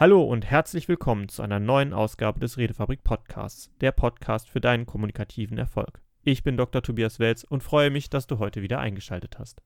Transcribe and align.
Hallo 0.00 0.22
und 0.22 0.48
herzlich 0.48 0.86
willkommen 0.86 1.28
zu 1.28 1.42
einer 1.42 1.58
neuen 1.58 1.92
Ausgabe 1.92 2.38
des 2.38 2.56
Redefabrik 2.56 3.02
Podcasts, 3.02 3.72
der 3.80 3.90
Podcast 3.90 4.48
für 4.48 4.60
deinen 4.60 4.86
kommunikativen 4.86 5.58
Erfolg. 5.58 6.00
Ich 6.22 6.44
bin 6.44 6.56
Dr. 6.56 6.82
Tobias 6.84 7.18
Welz 7.18 7.42
und 7.42 7.64
freue 7.64 7.90
mich, 7.90 8.08
dass 8.08 8.28
du 8.28 8.38
heute 8.38 8.62
wieder 8.62 8.78
eingeschaltet 8.78 9.40
hast. 9.40 9.60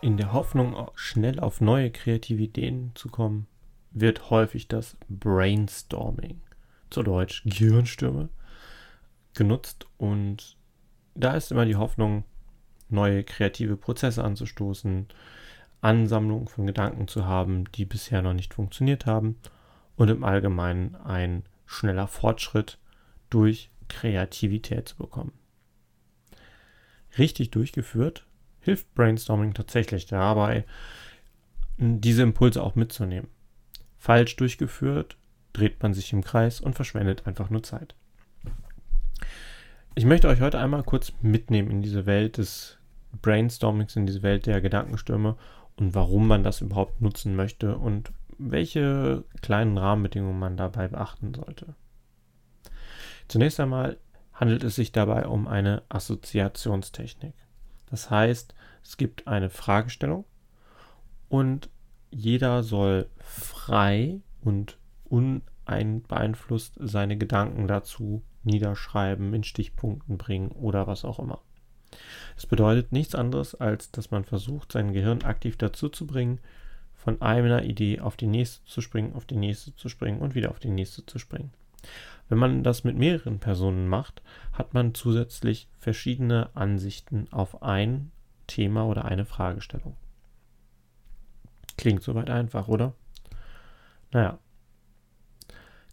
In 0.00 0.16
der 0.16 0.32
Hoffnung, 0.32 0.90
schnell 0.94 1.38
auf 1.40 1.60
neue 1.60 1.90
kreative 1.90 2.44
Ideen 2.44 2.92
zu 2.94 3.10
kommen, 3.10 3.48
wird 3.90 4.30
häufig 4.30 4.66
das 4.66 4.96
Brainstorming 5.10 6.40
zu 6.92 7.02
Deutsch 7.02 7.42
Gehirnstürme, 7.44 8.28
genutzt 9.34 9.86
und 9.98 10.56
da 11.14 11.34
ist 11.34 11.52
immer 11.52 11.64
die 11.64 11.76
Hoffnung, 11.76 12.24
neue 12.88 13.24
kreative 13.24 13.76
Prozesse 13.76 14.22
anzustoßen, 14.22 15.08
Ansammlungen 15.80 16.46
von 16.46 16.66
Gedanken 16.66 17.08
zu 17.08 17.26
haben, 17.26 17.64
die 17.72 17.84
bisher 17.84 18.22
noch 18.22 18.34
nicht 18.34 18.54
funktioniert 18.54 19.06
haben 19.06 19.36
und 19.96 20.08
im 20.08 20.24
Allgemeinen 20.24 20.94
ein 20.96 21.44
schneller 21.66 22.06
Fortschritt 22.06 22.78
durch 23.30 23.70
Kreativität 23.88 24.88
zu 24.88 24.96
bekommen. 24.96 25.32
Richtig 27.18 27.50
durchgeführt 27.50 28.26
hilft 28.60 28.94
Brainstorming 28.94 29.54
tatsächlich 29.54 30.06
dabei, 30.06 30.64
diese 31.76 32.22
Impulse 32.22 32.62
auch 32.62 32.74
mitzunehmen. 32.74 33.28
Falsch 33.98 34.36
durchgeführt 34.36 35.16
dreht 35.52 35.82
man 35.82 35.94
sich 35.94 36.12
im 36.12 36.22
Kreis 36.22 36.60
und 36.60 36.74
verschwendet 36.74 37.26
einfach 37.26 37.50
nur 37.50 37.62
Zeit. 37.62 37.94
Ich 39.94 40.06
möchte 40.06 40.28
euch 40.28 40.40
heute 40.40 40.58
einmal 40.58 40.82
kurz 40.82 41.12
mitnehmen 41.20 41.70
in 41.70 41.82
diese 41.82 42.06
Welt 42.06 42.38
des 42.38 42.78
Brainstormings, 43.20 43.94
in 43.96 44.06
diese 44.06 44.22
Welt 44.22 44.46
der 44.46 44.60
Gedankenstürme 44.60 45.36
und 45.76 45.94
warum 45.94 46.26
man 46.26 46.42
das 46.42 46.60
überhaupt 46.60 47.00
nutzen 47.02 47.36
möchte 47.36 47.76
und 47.76 48.10
welche 48.38 49.24
kleinen 49.42 49.76
Rahmenbedingungen 49.76 50.38
man 50.38 50.56
dabei 50.56 50.88
beachten 50.88 51.34
sollte. 51.34 51.74
Zunächst 53.28 53.60
einmal 53.60 53.98
handelt 54.32 54.64
es 54.64 54.76
sich 54.76 54.92
dabei 54.92 55.26
um 55.26 55.46
eine 55.46 55.82
Assoziationstechnik. 55.88 57.34
Das 57.90 58.10
heißt, 58.10 58.54
es 58.82 58.96
gibt 58.96 59.28
eine 59.28 59.50
Fragestellung 59.50 60.24
und 61.28 61.68
jeder 62.10 62.62
soll 62.62 63.08
frei 63.18 64.20
und 64.40 64.78
unbeeinflusst 65.12 66.78
seine 66.80 67.18
Gedanken 67.18 67.68
dazu 67.68 68.22
niederschreiben, 68.44 69.34
in 69.34 69.44
Stichpunkten 69.44 70.16
bringen 70.16 70.48
oder 70.52 70.86
was 70.86 71.04
auch 71.04 71.18
immer. 71.18 71.40
Es 72.36 72.46
bedeutet 72.46 72.92
nichts 72.92 73.14
anderes, 73.14 73.54
als 73.54 73.90
dass 73.90 74.10
man 74.10 74.24
versucht, 74.24 74.72
sein 74.72 74.94
Gehirn 74.94 75.22
aktiv 75.22 75.56
dazu 75.58 75.90
zu 75.90 76.06
bringen, 76.06 76.40
von 76.94 77.20
einer 77.20 77.64
Idee 77.64 78.00
auf 78.00 78.16
die 78.16 78.26
nächste 78.26 78.64
zu 78.64 78.80
springen, 78.80 79.14
auf 79.14 79.26
die 79.26 79.36
nächste 79.36 79.74
zu 79.76 79.88
springen 79.88 80.20
und 80.20 80.34
wieder 80.34 80.50
auf 80.50 80.60
die 80.60 80.70
nächste 80.70 81.04
zu 81.04 81.18
springen. 81.18 81.52
Wenn 82.28 82.38
man 82.38 82.62
das 82.62 82.84
mit 82.84 82.96
mehreren 82.96 83.38
Personen 83.38 83.88
macht, 83.88 84.22
hat 84.52 84.72
man 84.72 84.94
zusätzlich 84.94 85.68
verschiedene 85.78 86.48
Ansichten 86.54 87.26
auf 87.30 87.62
ein 87.62 88.12
Thema 88.46 88.86
oder 88.86 89.04
eine 89.04 89.26
Fragestellung. 89.26 89.96
Klingt 91.76 92.02
soweit 92.02 92.30
einfach, 92.30 92.68
oder? 92.68 92.94
Naja, 94.12 94.38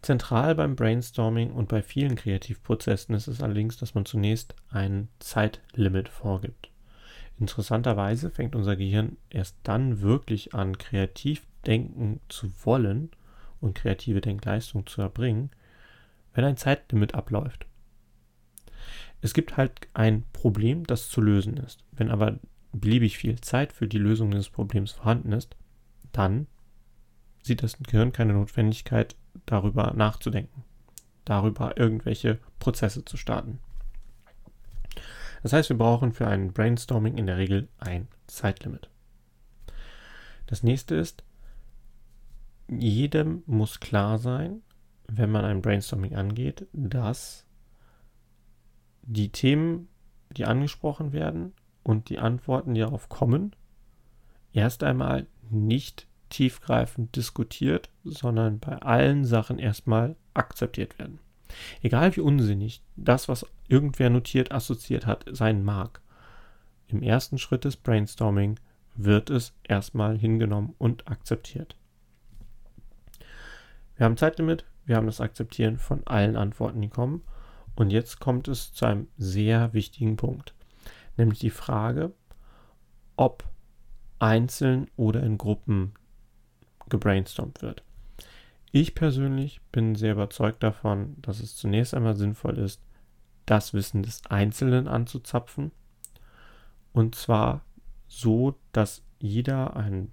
Zentral 0.02 0.56
beim 0.56 0.76
Brainstorming 0.76 1.52
und 1.52 1.68
bei 1.68 1.82
vielen 1.82 2.16
Kreativprozessen 2.16 3.16
ist 3.16 3.28
es 3.28 3.42
allerdings, 3.42 3.78
dass 3.78 3.96
man 3.96 4.06
zunächst 4.06 4.56
ein 4.70 5.10
Zeitlimit 5.20 6.08
vorgibt. 6.08 6.70
Interessanterweise 7.38 8.30
fängt 8.30 8.56
unser 8.56 8.76
Gehirn 8.76 9.18
erst 9.30 9.58
dann 9.64 10.02
wirklich 10.02 10.54
an, 10.54 10.78
kreativ 10.78 11.46
denken 11.66 12.20
zu 12.30 12.52
wollen 12.64 13.12
und 13.62 13.76
kreative 13.76 14.22
Denkleistung 14.22 14.88
zu 14.88 15.02
erbringen, 15.02 15.50
wenn 16.34 16.46
ein 16.46 16.58
Zeitlimit 16.58 17.16
abläuft. 17.16 17.66
Es 19.22 19.34
gibt 19.34 19.58
halt 19.58 19.88
ein 19.94 20.24
Problem, 20.32 20.86
das 20.86 21.10
zu 21.10 21.22
lösen 21.22 21.58
ist. 21.58 21.84
Wenn 21.92 22.10
aber 22.10 22.40
beliebig 22.72 23.18
viel 23.18 23.40
Zeit 23.42 23.74
für 23.74 23.88
die 23.88 23.98
Lösung 23.98 24.32
des 24.32 24.50
Problems 24.50 24.92
vorhanden 24.92 25.34
ist, 25.34 25.56
dann 26.12 26.48
sieht 27.44 27.64
das 27.64 27.78
Gehirn 27.78 28.14
keine 28.14 28.34
Notwendigkeit, 28.34 29.16
darüber 29.46 29.94
nachzudenken, 29.94 30.64
darüber 31.26 31.78
irgendwelche 31.78 32.40
Prozesse 32.60 33.06
zu 33.06 33.18
starten. 33.18 33.60
Das 35.44 35.54
heißt, 35.54 35.70
wir 35.70 35.78
brauchen 35.78 36.12
für 36.12 36.28
ein 36.28 36.52
Brainstorming 36.52 37.18
in 37.18 37.26
der 37.26 37.38
Regel 37.38 37.68
ein 37.80 38.08
Zeitlimit. 38.28 38.90
Das 40.48 40.64
nächste 40.64 40.96
ist, 40.96 41.24
jedem 42.68 43.44
muss 43.46 43.80
klar 43.80 44.18
sein, 44.18 44.62
wenn 45.08 45.32
man 45.32 45.46
ein 45.46 45.62
Brainstorming 45.62 46.16
angeht, 46.16 46.68
dass 46.74 47.46
die 49.04 49.30
Themen, 49.30 49.88
die 50.32 50.46
angesprochen 50.46 51.14
werden 51.14 51.54
und 51.84 52.10
die 52.10 52.20
Antworten, 52.20 52.74
die 52.76 52.82
darauf 52.82 53.10
kommen, 53.10 53.56
erst 54.54 54.84
einmal 54.84 55.26
nicht 55.50 56.08
tiefgreifend 56.30 57.16
diskutiert, 57.16 57.90
sondern 58.04 58.60
bei 58.60 58.78
allen 58.78 59.26
Sachen 59.26 59.60
erstmal 59.60 60.16
akzeptiert 60.34 60.98
werden. 61.00 61.20
Egal 61.82 62.16
wie 62.16 62.22
unsinnig 62.22 62.82
das, 62.96 63.28
was 63.28 63.46
irgendwer 63.68 64.10
notiert, 64.10 64.52
assoziiert 64.52 65.06
hat, 65.06 65.26
sein 65.32 65.64
mag. 65.64 66.02
Im 66.88 67.02
ersten 67.02 67.38
Schritt 67.38 67.66
des 67.66 67.78
Brainstorming 67.78 68.60
wird 68.96 69.30
es 69.30 69.54
erstmal 69.64 70.18
hingenommen 70.18 70.76
und 70.78 71.08
akzeptiert. 71.08 71.76
Wir 73.96 74.06
haben 74.06 74.18
Zeitlimit, 74.18 74.66
wir 74.86 74.96
haben 74.96 75.06
das 75.06 75.22
Akzeptieren 75.22 75.78
von 75.78 76.06
allen 76.08 76.36
Antworten, 76.36 76.82
die 76.82 76.90
kommen. 76.90 77.24
Und 77.76 77.92
jetzt 77.92 78.20
kommt 78.20 78.48
es 78.48 78.74
zu 78.74 78.86
einem 78.86 79.08
sehr 79.18 79.74
wichtigen 79.74 80.18
Punkt, 80.18 80.54
nämlich 81.16 81.40
die 81.40 81.50
Frage, 81.50 82.12
ob 83.16 83.44
einzeln 84.20 84.90
oder 84.98 85.24
in 85.24 85.38
Gruppen 85.38 85.94
gebrainstormt 86.90 87.62
wird. 87.62 87.84
Ich 88.72 88.94
persönlich 88.94 89.62
bin 89.72 89.96
sehr 89.96 90.14
überzeugt 90.14 90.62
davon, 90.62 91.16
dass 91.22 91.40
es 91.40 91.56
zunächst 91.56 91.94
einmal 91.94 92.16
sinnvoll 92.16 92.58
ist, 92.58 92.82
das 93.46 93.74
Wissen 93.74 94.04
des 94.04 94.26
Einzelnen 94.28 94.88
anzuzapfen. 94.88 95.72
Und 96.94 97.16
zwar 97.16 97.62
so, 98.08 98.56
dass 98.72 99.04
jeder 99.20 99.76
einen 99.76 100.12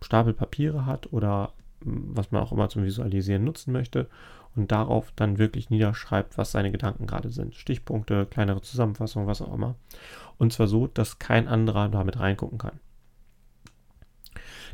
Stapel 0.00 0.32
Papiere 0.32 0.86
hat 0.86 1.12
oder 1.12 1.52
hm, 1.82 2.16
was 2.16 2.30
man 2.30 2.42
auch 2.42 2.52
immer 2.52 2.68
zum 2.68 2.84
Visualisieren 2.84 3.44
nutzen 3.44 3.72
möchte 3.72 4.08
und 4.54 4.70
darauf 4.72 5.12
dann 5.16 5.38
wirklich 5.38 5.70
niederschreibt, 5.70 6.38
was 6.38 6.52
seine 6.52 6.70
Gedanken 6.70 7.06
gerade 7.06 7.30
sind. 7.30 7.54
Stichpunkte, 7.54 8.26
kleinere 8.26 8.62
Zusammenfassungen, 8.62 9.28
was 9.28 9.42
auch 9.42 9.52
immer. 9.52 9.74
Und 10.38 10.52
zwar 10.52 10.68
so, 10.68 10.86
dass 10.86 11.18
kein 11.18 11.48
anderer 11.48 11.88
damit 11.88 12.18
reingucken 12.18 12.58
kann. 12.58 12.80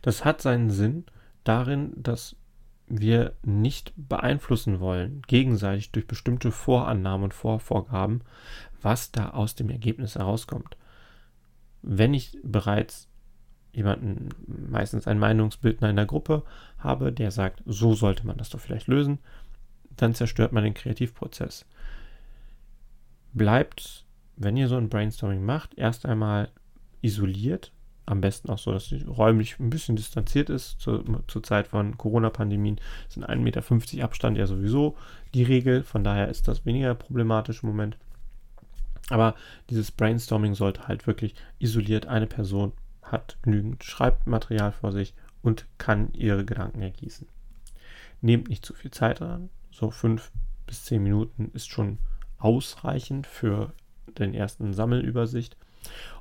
Das 0.03 0.25
hat 0.25 0.43
seinen 0.43 0.71
Sinn, 0.71 1.05
darin, 1.45 1.93
dass 1.97 2.37
wir 2.87 3.35
nicht 3.43 3.93
beeinflussen 3.97 4.81
wollen, 4.81 5.23
gegenseitig 5.27 5.91
durch 5.93 6.07
bestimmte 6.07 6.51
Vorannahmen 6.51 7.25
und 7.25 7.35
Vorvorgaben, 7.35 8.23
was 8.83 9.11
da 9.11 9.31
aus 9.31 9.55
dem 9.55 9.71
Ergebnis 9.71 10.17
herauskommt. 10.17 10.77
Wenn 11.83 12.13
ich 12.13 12.39
bereits 12.43 13.09
jemanden, 13.73 14.29
meistens 14.47 15.07
ein 15.07 15.19
Meinungsbildner 15.19 15.91
in 15.91 15.97
der 15.97 16.07
Gruppe 16.07 16.45
habe, 16.79 17.13
der 17.13 17.31
sagt, 17.31 17.63
so 17.67 17.95
sollte 17.95 18.27
man 18.27 18.37
das 18.37 18.51
doch 18.51 18.61
vielleicht 18.61 18.87
lösen, 18.87 19.19
dann 19.97 20.15
zerstört 20.15 20.53
man 20.53 20.65
den 20.65 20.75
Kreativprozess. 20.75 21.67
Bleibt, 23.33 24.05
wenn 24.37 24.57
ihr 24.57 24.69
so 24.69 24.77
ein 24.77 24.89
Brainstorming 24.89 25.45
macht, 25.45 25.75
erst 25.77 26.07
einmal 26.07 26.51
isoliert 27.03 27.73
am 28.07 28.21
besten 28.21 28.51
auch 28.51 28.59
so, 28.59 28.73
dass 28.73 28.89
sie 28.89 29.03
räumlich 29.03 29.59
ein 29.59 29.71
bisschen 29.71 29.97
distanziert 29.97 30.51
ist. 30.51 30.81
Zur, 30.81 31.05
zur 31.27 31.43
Zeit 31.43 31.69
von 31.69 31.97
Corona-Pandemien 31.97 32.81
sind 33.09 33.29
1,50 33.29 33.37
Meter 33.39 34.05
Abstand 34.05 34.37
ja 34.37 34.47
sowieso 34.47 34.97
die 35.33 35.43
Regel. 35.43 35.83
Von 35.83 36.05
daher 36.05 36.29
ist 36.29 36.47
das 36.49 36.67
weniger 36.67 36.95
problematisch 36.95 37.63
im 37.63 37.71
Moment. 37.71 37.97
Aber 39.11 39.35
dieses 39.71 39.91
Brainstorming 39.91 40.55
sollte 40.55 40.89
halt 40.89 41.07
wirklich 41.07 41.35
isoliert. 41.59 42.07
Eine 42.07 42.27
Person 42.27 42.73
hat 43.03 43.39
genügend 43.43 43.85
Schreibmaterial 43.85 44.73
vor 44.73 44.93
sich 44.93 45.15
und 45.43 45.67
kann 45.79 46.13
ihre 46.15 46.45
Gedanken 46.45 46.83
ergießen. 46.83 47.29
Nehmt 48.21 48.49
nicht 48.49 48.65
zu 48.65 48.75
viel 48.75 48.91
Zeit 48.91 49.21
dran. 49.21 49.51
So 49.71 49.91
fünf 49.91 50.31
bis 50.67 50.85
zehn 50.85 51.03
Minuten 51.03 51.51
ist 51.53 51.69
schon 51.69 51.99
ausreichend 52.39 53.27
für 53.27 53.73
den 54.19 54.35
ersten 54.35 54.73
Sammelübersicht. 54.73 55.57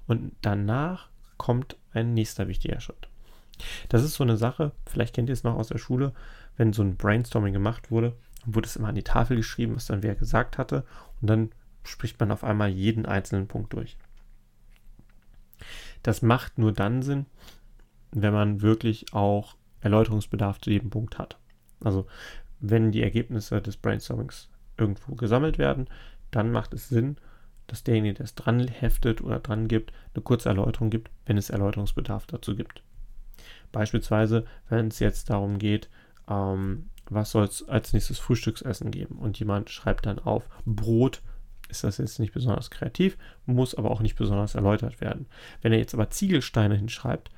Und 0.08 0.34
danach 0.42 1.10
kommt 1.38 1.78
ein 1.94 2.14
nächster 2.14 2.48
wichtiger 2.48 2.80
Schritt. 2.80 3.08
Das 3.90 4.04
ist 4.04 4.16
so 4.16 4.24
eine 4.24 4.38
Sache, 4.38 4.72
vielleicht 4.86 5.16
kennt 5.16 5.30
ihr 5.30 5.34
es 5.34 5.44
noch 5.44 5.56
aus 5.56 5.68
der 5.68 5.78
Schule, 5.78 6.14
wenn 6.58 6.74
so 6.74 6.82
ein 6.82 6.98
Brainstorming 6.98 7.54
gemacht 7.54 7.92
wurde, 7.92 8.16
wurde 8.46 8.68
es 8.68 8.76
immer 8.76 8.90
an 8.90 8.96
die 8.96 9.04
Tafel 9.04 9.38
geschrieben, 9.38 9.76
was 9.76 9.86
dann 9.86 10.04
wer 10.04 10.16
gesagt 10.16 10.58
hatte. 10.58 10.86
Und 11.22 11.30
dann 11.30 11.50
spricht 11.84 12.20
man 12.20 12.32
auf 12.32 12.44
einmal 12.44 12.70
jeden 12.70 13.06
einzelnen 13.06 13.48
Punkt 13.48 13.74
durch. 13.74 13.98
Das 16.02 16.22
macht 16.22 16.58
nur 16.58 16.74
dann 16.74 17.02
Sinn, 17.02 17.26
wenn 18.12 18.34
man 18.34 18.62
wirklich 18.62 19.14
auch 19.14 19.56
Erläuterungsbedarf 19.82 20.60
zu 20.60 20.70
jedem 20.70 20.90
Punkt 20.90 21.18
hat. 21.18 21.38
Also 21.82 22.08
wenn 22.60 22.92
die 22.92 23.04
Ergebnisse 23.04 23.62
des 23.62 23.78
Brainstormings 23.78 24.50
irgendwo 24.78 25.16
gesammelt 25.16 25.58
werden, 25.58 25.88
dann 26.32 26.52
macht 26.52 26.74
es 26.74 26.90
Sinn, 26.90 27.18
dass 27.74 27.84
derjenige, 27.84 28.14
der 28.14 28.26
es 28.26 28.36
dran 28.36 28.68
heftet 28.68 29.22
oder 29.22 29.40
dran 29.40 29.68
gibt, 29.68 29.92
eine 30.14 30.22
kurze 30.22 30.48
Erläuterung 30.48 30.92
gibt, 30.92 31.10
wenn 31.26 31.38
es 31.38 31.50
Erläuterungsbedarf 31.50 32.28
dazu 32.28 32.56
gibt. 32.56 32.84
Beispielsweise, 33.72 34.46
wenn 34.70 34.90
es 34.90 35.00
jetzt 35.00 35.32
darum 35.32 35.58
geht, 35.58 35.90
ähm, 36.30 36.92
was 37.10 37.32
soll 37.32 37.46
es 37.46 37.68
als 37.68 37.92
nächstes 37.92 38.20
Frühstücksessen 38.20 38.92
geben 38.92 39.18
und 39.18 39.40
jemand 39.40 39.72
schreibt 39.72 40.06
dann 40.06 40.20
auf 40.20 40.48
Brot, 40.68 41.24
ist 41.68 41.84
das 41.84 41.98
jetzt 41.98 42.20
nicht 42.20 42.32
besonders 42.32 42.70
kreativ, 42.70 43.18
muss 43.48 43.74
aber 43.74 43.90
auch 43.90 44.02
nicht 44.02 44.18
besonders 44.18 44.54
erläutert 44.54 45.02
werden. 45.02 45.26
Wenn 45.64 45.74
er 45.74 45.80
jetzt 45.80 45.96
aber 45.96 46.12
Ziegelsteine 46.12 46.76
hinschreibt, 46.76 47.32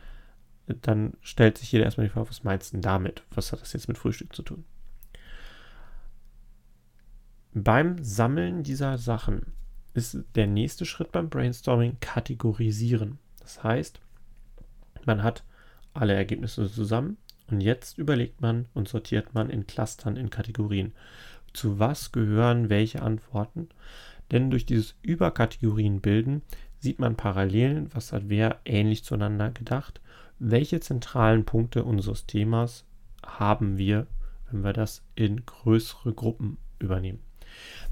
dann 0.67 1.13
stellt 1.21 1.57
sich 1.57 1.71
jeder 1.71 1.85
erstmal 1.85 2.07
die 2.07 2.11
Frage, 2.11 2.27
was 2.27 2.43
meinst 2.43 2.73
du 2.73 2.79
damit? 2.79 3.23
Was 3.33 3.53
hat 3.53 3.61
das 3.61 3.71
jetzt 3.71 3.87
mit 3.87 3.97
Frühstück 3.97 4.35
zu 4.35 4.41
tun? 4.43 4.65
Beim 7.53 8.03
Sammeln 8.03 8.63
dieser 8.63 8.97
Sachen 8.97 9.53
ist 9.95 10.17
der 10.35 10.45
nächste 10.45 10.85
Schritt 10.85 11.11
beim 11.11 11.29
Brainstorming 11.29 11.97
kategorisieren. 12.01 13.17
Das 13.39 13.63
heißt, 13.63 13.99
man 15.05 15.23
hat 15.23 15.43
alle 15.93 16.13
Ergebnisse 16.13 16.69
zusammen 16.69 17.17
und 17.49 17.61
jetzt 17.61 17.97
überlegt 17.97 18.41
man 18.41 18.65
und 18.73 18.87
sortiert 18.87 19.33
man 19.33 19.49
in 19.49 19.67
Clustern, 19.67 20.17
in 20.17 20.29
Kategorien. 20.29 20.93
Zu 21.53 21.79
was 21.79 22.11
gehören 22.11 22.69
welche 22.69 23.01
Antworten? 23.01 23.69
Denn 24.31 24.49
durch 24.49 24.65
dieses 24.65 24.95
Überkategorien 25.01 26.01
bilden 26.01 26.41
sieht 26.79 26.99
man 26.99 27.15
Parallelen, 27.15 27.89
was 27.93 28.11
hat 28.11 28.23
wer 28.27 28.59
ähnlich 28.65 29.03
zueinander 29.03 29.51
gedacht. 29.51 30.01
Welche 30.39 30.81
zentralen 30.81 31.45
Punkte 31.45 31.85
unseres 31.85 32.25
Themas 32.25 32.83
haben 33.25 33.77
wir, 33.77 34.07
wenn 34.51 34.63
wir 34.63 34.73
das 34.73 35.03
in 35.15 35.45
größere 35.45 36.13
Gruppen 36.13 36.57
übernehmen? 36.79 37.19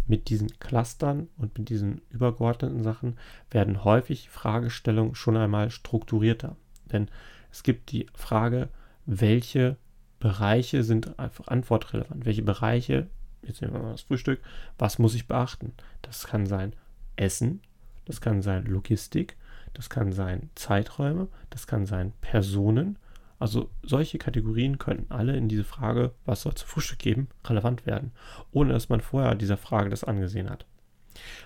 Mit 0.05 0.29
diesen 0.29 0.59
Clustern 0.59 1.29
und 1.37 1.57
mit 1.57 1.69
diesen 1.69 2.01
übergeordneten 2.09 2.83
Sachen 2.83 3.17
werden 3.51 3.83
häufig 3.83 4.29
Fragestellungen 4.29 5.15
schon 5.15 5.37
einmal 5.37 5.69
strukturierter. 5.69 6.55
Denn 6.91 7.07
es 7.51 7.63
gibt 7.63 7.91
die 7.91 8.07
Frage, 8.13 8.69
welche 9.05 9.77
Bereiche 10.19 10.83
sind 10.83 11.19
einfach 11.19 11.47
antwortrelevant? 11.47 12.25
Welche 12.25 12.43
Bereiche, 12.43 13.07
jetzt 13.41 13.61
nehmen 13.61 13.73
wir 13.73 13.81
mal 13.81 13.91
das 13.91 14.01
Frühstück, 14.01 14.41
was 14.77 14.99
muss 14.99 15.15
ich 15.15 15.27
beachten? 15.27 15.73
Das 16.01 16.25
kann 16.25 16.45
sein 16.45 16.73
Essen, 17.15 17.61
das 18.05 18.21
kann 18.21 18.41
sein 18.41 18.65
Logistik, 18.65 19.37
das 19.73 19.89
kann 19.89 20.11
sein 20.11 20.49
Zeiträume, 20.55 21.27
das 21.49 21.67
kann 21.67 21.85
sein 21.85 22.13
Personen. 22.21 22.97
Also 23.39 23.69
solche 23.81 24.17
Kategorien 24.17 24.77
könnten 24.77 25.11
alle 25.11 25.35
in 25.35 25.49
diese 25.49 25.63
Frage, 25.63 26.13
was 26.25 26.41
soll 26.41 26.55
zu 26.55 26.65
Frühstück 26.65 26.99
geben, 26.99 27.27
relevant 27.45 27.85
werden, 27.85 28.11
ohne 28.51 28.73
dass 28.73 28.89
man 28.89 29.01
vorher 29.01 29.35
dieser 29.35 29.57
Frage 29.57 29.89
das 29.89 30.03
angesehen 30.03 30.49
hat. 30.49 30.65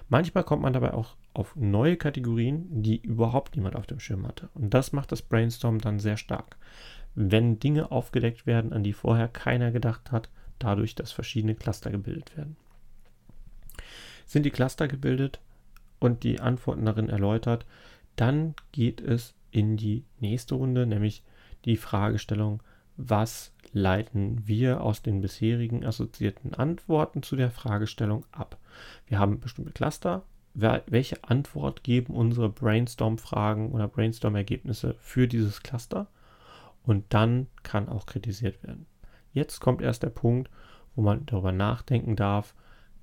Manchmal 0.09 0.43
kommt 0.43 0.61
man 0.61 0.73
dabei 0.73 0.93
auch 0.93 1.15
auf 1.33 1.55
neue 1.55 1.97
Kategorien, 1.97 2.81
die 2.81 2.97
überhaupt 2.97 3.55
niemand 3.55 3.75
auf 3.75 3.85
dem 3.85 3.99
Schirm 3.99 4.27
hatte. 4.27 4.49
Und 4.53 4.73
das 4.73 4.91
macht 4.93 5.11
das 5.11 5.21
Brainstorm 5.21 5.79
dann 5.79 5.99
sehr 5.99 6.17
stark. 6.17 6.57
Wenn 7.15 7.59
Dinge 7.59 7.91
aufgedeckt 7.91 8.45
werden, 8.45 8.73
an 8.73 8.83
die 8.83 8.93
vorher 8.93 9.27
keiner 9.27 9.71
gedacht 9.71 10.11
hat, 10.11 10.29
dadurch, 10.59 10.95
dass 10.95 11.11
verschiedene 11.11 11.55
Cluster 11.55 11.91
gebildet 11.91 12.35
werden. 12.37 12.57
Sind 14.25 14.43
die 14.43 14.51
Cluster 14.51 14.87
gebildet 14.87 15.39
und 15.99 16.23
die 16.23 16.39
Antworten 16.39 16.85
darin 16.85 17.09
erläutert, 17.09 17.65
dann 18.15 18.55
geht 18.71 19.01
es 19.01 19.35
in 19.51 19.77
die 19.77 20.03
nächste 20.19 20.55
Runde, 20.55 20.85
nämlich 20.85 21.23
die 21.65 21.77
Fragestellung, 21.77 22.62
was 22.98 23.54
leiten 23.74 24.48
wir 24.48 24.81
aus 24.81 25.01
den 25.01 25.21
bisherigen 25.21 25.86
assoziierten 25.86 26.54
Antworten 26.54 27.21
zu 27.21 27.36
der 27.36 27.51
Fragestellung 27.51 28.25
ab? 28.31 28.57
Wir 29.06 29.19
haben 29.19 29.39
bestimmte 29.39 29.71
Cluster. 29.71 30.24
Welche 30.54 31.24
Antwort 31.24 31.83
geben 31.83 32.15
unsere 32.15 32.50
Brainstorm-Fragen 32.50 33.71
oder 33.71 33.88
Brainstorm-Ergebnisse 33.88 34.95
für 35.00 35.27
dieses 35.27 35.62
Cluster? 35.62 36.07
Und 36.81 37.06
dann 37.09 37.45
kann 37.62 37.89
auch 37.89 38.07
kritisiert 38.07 38.63
werden. 38.63 38.88
Jetzt 39.33 39.59
kommt 39.59 39.83
erst 39.83 40.01
der 40.01 40.09
Punkt, 40.09 40.50
wo 40.95 41.04
man 41.04 41.27
darüber 41.27 41.51
nachdenken 41.51 42.15
darf, 42.15 42.56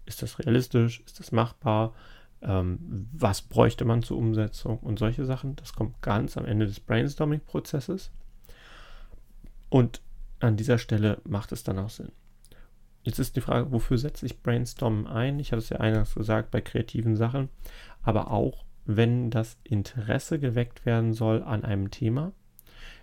ist 0.04 0.22
das 0.22 0.40
realistisch, 0.40 1.00
ist 1.06 1.20
das 1.20 1.30
machbar, 1.30 1.94
ähm, 2.42 3.08
was 3.12 3.42
bräuchte 3.42 3.84
man 3.84 4.02
zur 4.02 4.18
Umsetzung 4.18 4.78
und 4.78 4.98
solche 4.98 5.24
Sachen. 5.24 5.54
Das 5.56 5.74
kommt 5.74 6.02
ganz 6.02 6.36
am 6.36 6.44
Ende 6.44 6.66
des 6.66 6.80
Brainstorming-Prozesses. 6.80 8.10
Und 9.74 10.02
an 10.38 10.56
dieser 10.56 10.78
Stelle 10.78 11.20
macht 11.24 11.50
es 11.50 11.64
dann 11.64 11.80
auch 11.80 11.90
Sinn. 11.90 12.12
Jetzt 13.02 13.18
ist 13.18 13.34
die 13.34 13.40
Frage, 13.40 13.72
wofür 13.72 13.98
setze 13.98 14.24
ich 14.24 14.40
Brainstormen 14.40 15.08
ein? 15.08 15.40
Ich 15.40 15.50
hatte 15.50 15.58
es 15.58 15.68
ja 15.68 15.78
eingangs 15.78 16.14
gesagt, 16.14 16.52
bei 16.52 16.60
kreativen 16.60 17.16
Sachen, 17.16 17.48
aber 18.00 18.30
auch, 18.30 18.64
wenn 18.84 19.30
das 19.30 19.58
Interesse 19.64 20.38
geweckt 20.38 20.86
werden 20.86 21.12
soll 21.12 21.42
an 21.42 21.64
einem 21.64 21.90
Thema, 21.90 22.30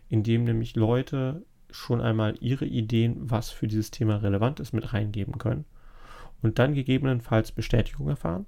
in 0.08 0.24
dem 0.24 0.46
nämlich 0.46 0.78
Leute 0.78 1.46
schon 1.72 2.00
einmal 2.00 2.38
ihre 2.40 2.68
Ideen, 2.68 3.18
was 3.30 3.50
für 3.50 3.68
dieses 3.68 3.92
Thema 3.92 4.24
relevant 4.24 4.62
ist, 4.62 4.72
mit 4.72 4.94
reingeben 4.94 5.40
können 5.40 5.66
und 6.42 6.58
dann 6.58 6.74
gegebenenfalls 6.74 7.52
Bestätigung 7.52 8.08
erfahren 8.08 8.46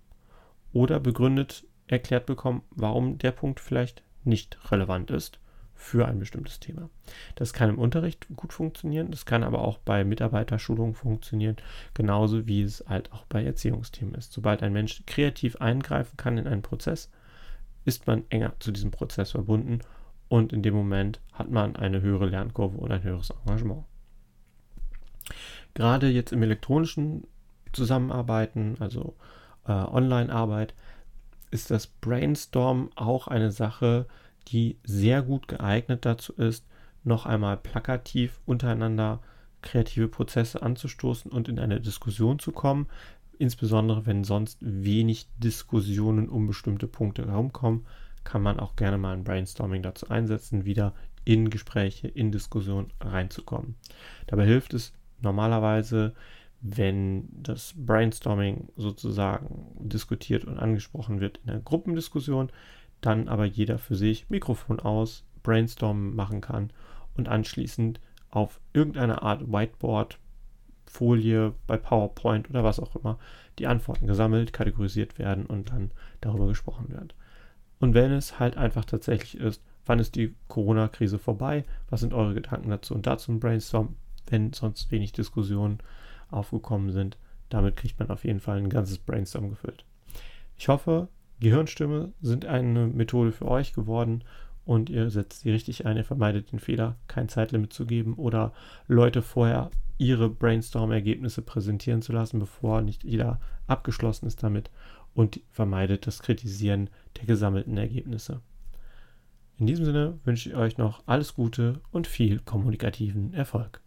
oder 0.71 1.01
begründet 1.01 1.65
erklärt 1.87 2.25
bekommen, 2.25 2.61
warum 2.69 3.17
der 3.17 3.31
Punkt 3.31 3.59
vielleicht 3.59 4.01
nicht 4.23 4.71
relevant 4.71 5.11
ist 5.11 5.41
für 5.83 6.07
ein 6.07 6.17
bestimmtes 6.17 6.61
Thema. 6.61 6.89
Das 7.35 7.51
kann 7.51 7.69
im 7.69 7.77
Unterricht 7.77 8.27
gut 8.37 8.53
funktionieren, 8.53 9.11
das 9.11 9.25
kann 9.25 9.43
aber 9.43 9.59
auch 9.59 9.77
bei 9.79 10.05
Mitarbeiterschulungen 10.05 10.95
funktionieren, 10.95 11.57
genauso 11.93 12.47
wie 12.47 12.61
es 12.61 12.85
halt 12.87 13.11
auch 13.11 13.25
bei 13.25 13.43
Erziehungsthemen 13.43 14.15
ist. 14.15 14.31
Sobald 14.31 14.63
ein 14.63 14.71
Mensch 14.71 15.03
kreativ 15.05 15.57
eingreifen 15.57 16.15
kann 16.15 16.37
in 16.37 16.47
einen 16.47 16.61
Prozess, 16.61 17.11
ist 17.83 18.07
man 18.07 18.23
enger 18.29 18.53
zu 18.59 18.71
diesem 18.71 18.91
Prozess 18.91 19.31
verbunden 19.31 19.79
und 20.29 20.53
in 20.53 20.63
dem 20.63 20.73
Moment 20.73 21.19
hat 21.33 21.51
man 21.51 21.75
eine 21.75 22.01
höhere 22.01 22.27
Lernkurve 22.27 22.77
und 22.77 22.91
ein 22.91 23.03
höheres 23.03 23.31
Engagement. 23.45 23.83
Gerade 25.73 26.07
jetzt 26.07 26.31
im 26.31 26.43
elektronischen 26.43 27.27
Zusammenarbeiten, 27.73 28.77
also 28.79 29.17
äh, 29.67 29.73
Online-Arbeit, 29.73 30.75
ist 31.51 31.71
das 31.71 31.87
Brainstorm 31.87 32.89
auch 32.95 33.27
eine 33.27 33.51
Sache, 33.51 34.07
die 34.47 34.77
sehr 34.83 35.21
gut 35.21 35.47
geeignet 35.47 36.05
dazu 36.05 36.33
ist, 36.33 36.65
noch 37.03 37.25
einmal 37.25 37.57
plakativ 37.57 38.39
untereinander 38.45 39.21
kreative 39.61 40.07
Prozesse 40.07 40.61
anzustoßen 40.61 41.31
und 41.31 41.47
in 41.47 41.59
eine 41.59 41.81
Diskussion 41.81 42.39
zu 42.39 42.51
kommen, 42.51 42.87
insbesondere 43.37 44.05
wenn 44.05 44.23
sonst 44.23 44.57
wenig 44.61 45.27
Diskussionen 45.37 46.29
um 46.29 46.47
bestimmte 46.47 46.87
Punkte 46.87 47.27
herumkommen, 47.27 47.85
kann 48.23 48.41
man 48.41 48.59
auch 48.59 48.75
gerne 48.75 48.97
mal 48.97 49.13
ein 49.13 49.23
Brainstorming 49.23 49.81
dazu 49.81 50.09
einsetzen, 50.09 50.65
wieder 50.65 50.93
in 51.25 51.49
Gespräche, 51.49 52.07
in 52.07 52.31
Diskussionen 52.31 52.91
reinzukommen. 52.99 53.75
Dabei 54.27 54.45
hilft 54.45 54.73
es 54.73 54.93
normalerweise, 55.21 56.13
wenn 56.61 57.27
das 57.31 57.73
Brainstorming 57.75 58.69
sozusagen 58.77 59.67
diskutiert 59.79 60.45
und 60.45 60.57
angesprochen 60.57 61.19
wird 61.19 61.39
in 61.43 61.51
einer 61.51 61.59
Gruppendiskussion, 61.59 62.51
dann 63.05 63.27
aber 63.27 63.45
jeder 63.45 63.77
für 63.77 63.95
sich 63.95 64.29
Mikrofon 64.29 64.79
aus, 64.79 65.25
Brainstorm 65.43 66.15
machen 66.15 66.41
kann 66.41 66.71
und 67.15 67.29
anschließend 67.29 67.99
auf 68.29 68.59
irgendeine 68.73 69.21
Art 69.21 69.51
Whiteboard, 69.51 70.19
Folie 70.85 71.53
bei 71.67 71.77
PowerPoint 71.77 72.49
oder 72.49 72.63
was 72.63 72.79
auch 72.79 72.95
immer 72.95 73.17
die 73.59 73.67
Antworten 73.67 74.07
gesammelt, 74.07 74.53
kategorisiert 74.53 75.17
werden 75.19 75.45
und 75.45 75.69
dann 75.71 75.91
darüber 76.21 76.47
gesprochen 76.47 76.89
wird. 76.89 77.15
Und 77.79 77.93
wenn 77.93 78.11
es 78.11 78.39
halt 78.39 78.57
einfach 78.57 78.85
tatsächlich 78.85 79.37
ist, 79.37 79.61
wann 79.85 79.99
ist 79.99 80.15
die 80.15 80.33
Corona-Krise 80.47 81.19
vorbei, 81.19 81.65
was 81.89 81.99
sind 81.99 82.13
eure 82.13 82.33
Gedanken 82.33 82.69
dazu 82.69 82.93
und 82.93 83.05
dazu 83.05 83.31
ein 83.31 83.39
Brainstorm, 83.39 83.95
wenn 84.27 84.53
sonst 84.53 84.91
wenig 84.91 85.11
Diskussionen 85.11 85.79
aufgekommen 86.31 86.91
sind. 86.91 87.17
Damit 87.49 87.75
kriegt 87.75 87.99
man 87.99 88.09
auf 88.09 88.23
jeden 88.23 88.39
Fall 88.39 88.57
ein 88.57 88.69
ganzes 88.69 88.97
Brainstorm 88.97 89.49
gefüllt. 89.49 89.85
Ich 90.57 90.67
hoffe, 90.69 91.09
Gehirnstimme 91.43 92.13
sind 92.21 92.45
eine 92.45 92.87
Methode 92.87 93.31
für 93.31 93.47
euch 93.47 93.73
geworden 93.73 94.23
und 94.65 94.89
ihr 94.89 95.09
setzt 95.11 95.41
sie 95.41 95.51
richtig 95.51 95.85
ein. 95.85 95.97
Ihr 95.97 96.05
vermeidet 96.05 96.51
den 96.51 96.59
Fehler, 96.59 96.95
kein 97.07 97.29
Zeitlimit 97.29 97.73
zu 97.73 97.85
geben 97.85 98.15
oder 98.15 98.53
Leute 98.87 99.21
vorher 99.21 99.69
ihre 99.97 100.29
Brainstorm-Ergebnisse 100.29 101.41
präsentieren 101.41 102.01
zu 102.01 102.13
lassen, 102.13 102.39
bevor 102.39 102.81
nicht 102.81 103.03
jeder 103.03 103.39
abgeschlossen 103.67 104.25
ist 104.25 104.41
damit 104.41 104.71
und 105.13 105.41
vermeidet 105.51 106.07
das 106.07 106.23
Kritisieren 106.23 106.89
der 107.17 107.25
gesammelten 107.25 107.77
Ergebnisse. 107.77 108.41
In 109.59 109.67
diesem 109.67 109.85
Sinne 109.85 110.19
wünsche 110.23 110.49
ich 110.49 110.55
euch 110.55 110.77
noch 110.77 111.03
alles 111.05 111.35
Gute 111.35 111.81
und 111.91 112.07
viel 112.07 112.39
kommunikativen 112.39 113.33
Erfolg. 113.33 113.81